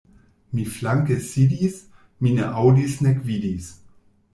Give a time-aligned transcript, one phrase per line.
[0.57, 1.77] Mi flanke sidis,
[2.23, 3.75] mi ne aŭdis nek vidis.